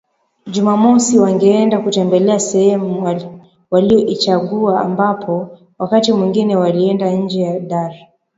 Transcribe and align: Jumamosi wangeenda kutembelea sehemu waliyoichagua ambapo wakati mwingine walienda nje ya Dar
Jumamosi 0.47 1.19
wangeenda 1.19 1.79
kutembelea 1.79 2.39
sehemu 2.39 3.19
waliyoichagua 3.71 4.81
ambapo 4.81 5.59
wakati 5.79 6.13
mwingine 6.13 6.55
walienda 6.55 7.11
nje 7.11 7.41
ya 7.41 7.59
Dar 7.59 7.93